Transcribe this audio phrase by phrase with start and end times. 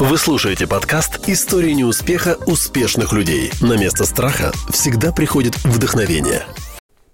[0.00, 3.52] Вы слушаете подкаст «История неуспеха успешных людей».
[3.60, 6.46] На место страха всегда приходит вдохновение.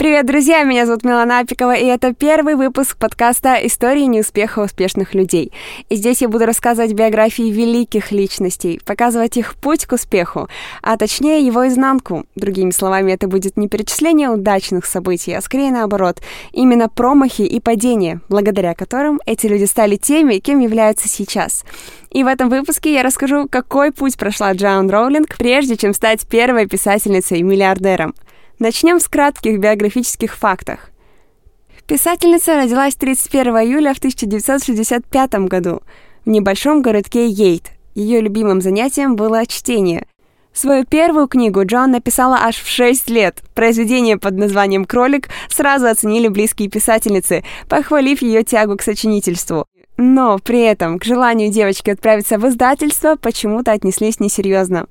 [0.00, 0.62] Привет, друзья!
[0.62, 5.52] Меня зовут Милана Апикова, и это первый выпуск подкаста «Истории неуспеха успешных людей».
[5.90, 10.48] И здесь я буду рассказывать биографии великих личностей, показывать их путь к успеху,
[10.80, 12.24] а точнее его изнанку.
[12.34, 16.22] Другими словами, это будет не перечисление удачных событий, а скорее наоборот,
[16.52, 21.62] именно промахи и падения, благодаря которым эти люди стали теми, кем являются сейчас.
[22.10, 26.66] И в этом выпуске я расскажу, какой путь прошла Джоан Роулинг, прежде чем стать первой
[26.66, 28.14] писательницей миллиардером–
[28.60, 30.90] Начнем с кратких биографических фактов.
[31.86, 35.80] Писательница родилась 31 июля в 1965 году
[36.26, 37.70] в небольшом городке Йейт.
[37.94, 40.06] Ее любимым занятием было чтение.
[40.52, 43.42] Свою первую книгу Джон написала аж в 6 лет.
[43.54, 49.64] Произведение под названием «Кролик» сразу оценили близкие писательницы, похвалив ее тягу к сочинительству.
[49.96, 54.86] Но при этом к желанию девочки отправиться в издательство почему-то отнеслись несерьезно.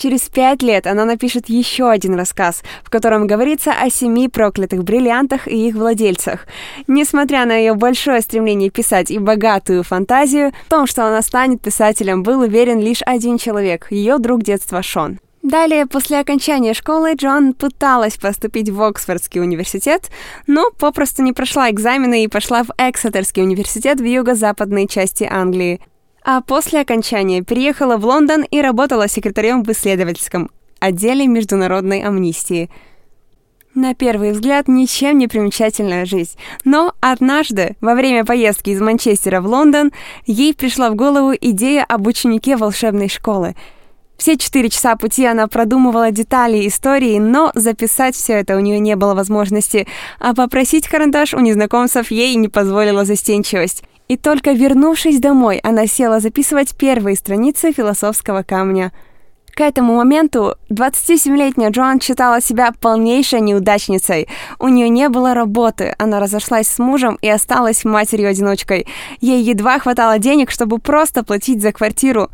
[0.00, 5.46] Через пять лет она напишет еще один рассказ, в котором говорится о семи проклятых бриллиантах
[5.46, 6.46] и их владельцах.
[6.86, 12.22] Несмотря на ее большое стремление писать и богатую фантазию, в том, что она станет писателем,
[12.22, 15.20] был уверен лишь один человек— ее друг детства Шон.
[15.42, 20.10] Далее, после окончания школы, Джон пыталась поступить в Оксфордский университет,
[20.46, 25.78] но попросту не прошла экзамены и пошла в Эксетерский университет в юго-западной части Англии.
[26.22, 32.70] А после окончания переехала в Лондон и работала секретарем в исследовательском отделе международной амнистии.
[33.74, 36.36] На первый взгляд, ничем не примечательная жизнь.
[36.64, 39.92] Но однажды, во время поездки из Манчестера в Лондон,
[40.26, 43.54] ей пришла в голову идея об ученике волшебной школы.
[44.16, 48.96] Все четыре часа пути она продумывала детали истории, но записать все это у нее не
[48.96, 49.86] было возможности,
[50.18, 53.84] а попросить карандаш у незнакомцев ей не позволила застенчивость.
[54.10, 58.90] И только вернувшись домой, она села записывать первые страницы философского камня.
[59.54, 64.26] К этому моменту 27-летняя Джоан считала себя полнейшей неудачницей.
[64.58, 68.88] У нее не было работы, она разошлась с мужем и осталась матерью-одиночкой.
[69.20, 72.30] Ей едва хватало денег, чтобы просто платить за квартиру.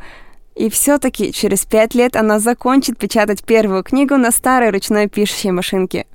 [0.54, 6.06] И все-таки через пять лет она закончит печатать первую книгу на старой ручной пишущей машинке.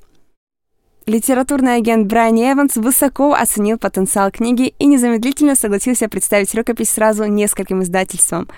[1.06, 7.82] Литературный агент Брайан Эванс высоко оценил потенциал книги и незамедлительно согласился представить рукопись сразу нескольким
[7.82, 8.48] издательствам.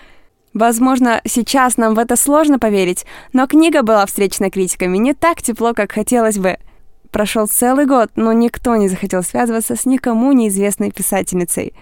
[0.53, 5.72] Возможно, сейчас нам в это сложно поверить, но книга была встречена критиками не так тепло,
[5.72, 6.59] как хотелось бы.
[7.10, 11.72] Прошел целый год, но никто не захотел связываться с никому неизвестной писательницей.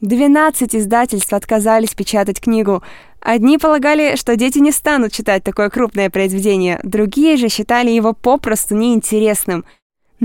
[0.00, 2.84] 12 издательств отказались печатать книгу.
[3.20, 8.76] Одни полагали, что дети не станут читать такое крупное произведение, другие же считали его попросту
[8.76, 9.64] неинтересным–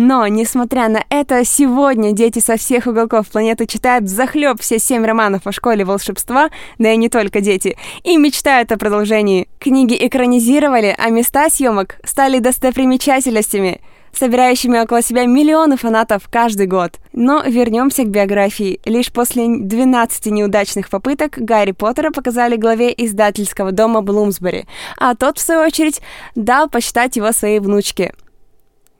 [0.01, 5.45] но, несмотря на это, сегодня дети со всех уголков планеты читают захлеб все семь романов
[5.45, 9.49] о школе волшебства, да и не только дети, и мечтают о продолжении.
[9.59, 13.81] Книги экранизировали, а места съемок стали достопримечательностями,
[14.13, 16.93] собирающими около себя миллионы фанатов каждый год.
[17.11, 18.79] Но вернемся к биографии.
[18.85, 24.65] Лишь после 12 неудачных попыток Гарри Поттера показали главе издательского дома Блумсбери,
[24.97, 25.99] а тот, в свою очередь,
[26.35, 28.13] дал почитать его своей внучке–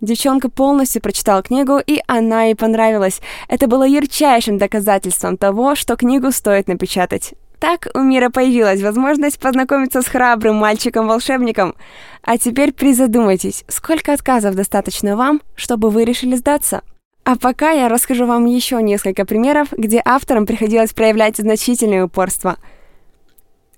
[0.02, 3.22] Девчонка полностью прочитала книгу, и она ей понравилась.
[3.50, 7.34] Это было ярчайшим доказательством того, что книгу стоит напечатать.
[7.60, 11.76] Так у мира появилась возможность познакомиться с храбрым мальчиком-волшебником.
[12.24, 16.82] А теперь призадумайтесь, сколько отказов достаточно вам, чтобы вы решили сдаться?
[17.26, 22.56] А пока я расскажу вам еще несколько примеров, где авторам приходилось проявлять значительное упорство.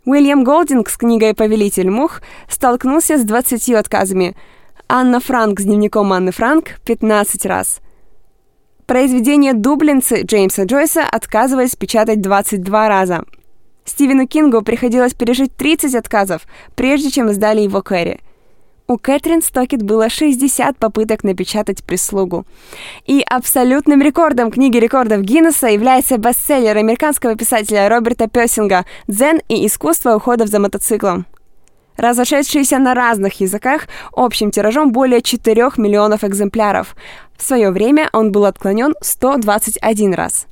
[0.05, 4.35] Уильям Голдинг с книгой «Повелитель мух» столкнулся с 20 отказами–
[4.93, 7.79] Анна Франк с дневником Анны Франк 15 раз.
[8.85, 13.23] Произведение «Дублинцы» Джеймса Джойса отказывались печатать 22 раза.
[13.85, 16.41] Стивену Кингу приходилось пережить 30 отказов,
[16.75, 18.19] прежде чем издали его Кэрри.
[18.89, 22.45] У Кэтрин Стокет было 60 попыток напечатать «Прислугу».
[23.05, 30.15] И абсолютным рекордом книги рекордов Гиннесса является бестселлер американского писателя Роберта Пессинга «Дзен и искусство
[30.15, 31.27] ухода за мотоциклом»
[32.01, 36.95] разошедшийся на разных языках общим тиражом более 4 миллионов экземпляров.
[37.37, 40.47] В свое время он был отклонен 121 раз.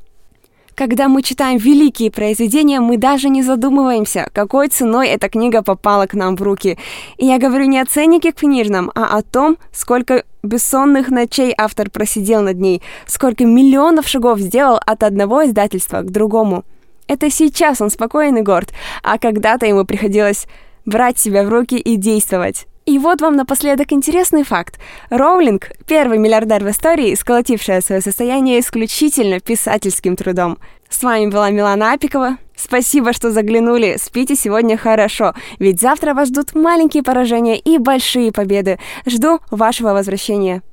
[0.80, 6.14] Когда мы читаем великие произведения, мы даже не задумываемся, какой ценой эта книга попала к
[6.14, 6.78] нам в руки.
[7.18, 12.44] И я говорю не о ценнике книжном, а о том, сколько бессонных ночей автор просидел
[12.44, 16.64] над ней, сколько миллионов шагов сделал от одного издательства к другому.
[17.10, 18.72] Это сейчас он спокоен и горд,
[19.04, 20.48] а когда-то ему приходилось
[20.86, 22.68] брать себя в руки и действовать.
[22.86, 24.80] И вот вам напоследок интересный факт.
[25.12, 30.58] Роулинг– первый миллиардер в истории, сколотившая свое состояние исключительно писательским трудом.
[30.90, 32.38] С вами была Милана Апикова.
[32.56, 33.98] Спасибо, что заглянули.
[34.02, 38.80] Спите сегодня хорошо, ведь завтра вас ждут маленькие поражения и большие победы.
[39.06, 40.64] Жду вашего возвращения.